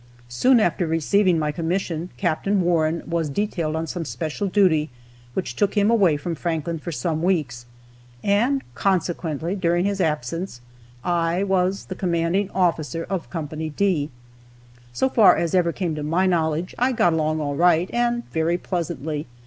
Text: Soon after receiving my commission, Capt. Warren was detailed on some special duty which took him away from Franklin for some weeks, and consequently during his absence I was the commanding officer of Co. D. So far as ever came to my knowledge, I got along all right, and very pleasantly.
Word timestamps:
Soon 0.29 0.59
after 0.59 0.87
receiving 0.87 1.37
my 1.37 1.51
commission, 1.51 2.09
Capt. 2.17 2.47
Warren 2.47 3.03
was 3.05 3.29
detailed 3.29 3.75
on 3.75 3.85
some 3.85 4.03
special 4.03 4.47
duty 4.47 4.89
which 5.35 5.55
took 5.55 5.75
him 5.77 5.91
away 5.91 6.17
from 6.17 6.33
Franklin 6.33 6.79
for 6.79 6.91
some 6.91 7.21
weeks, 7.21 7.67
and 8.23 8.63
consequently 8.73 9.55
during 9.55 9.85
his 9.85 10.01
absence 10.01 10.59
I 11.03 11.43
was 11.43 11.85
the 11.85 11.93
commanding 11.93 12.49
officer 12.49 13.05
of 13.11 13.29
Co. 13.29 13.43
D. 13.45 14.09
So 14.91 15.07
far 15.07 15.35
as 15.37 15.53
ever 15.53 15.71
came 15.71 15.93
to 15.93 16.01
my 16.01 16.25
knowledge, 16.25 16.73
I 16.79 16.93
got 16.93 17.13
along 17.13 17.39
all 17.39 17.55
right, 17.55 17.87
and 17.93 18.27
very 18.31 18.57
pleasantly. 18.57 19.27